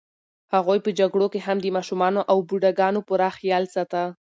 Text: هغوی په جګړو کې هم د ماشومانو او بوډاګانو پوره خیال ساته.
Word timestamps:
هغوی 0.53 0.79
په 0.85 0.91
جګړو 0.99 1.27
کې 1.33 1.39
هم 1.45 1.57
د 1.61 1.65
ماشومانو 1.77 2.21
او 2.31 2.37
بوډاګانو 2.47 3.05
پوره 3.07 3.29
خیال 3.37 3.63
ساته. 3.75 4.03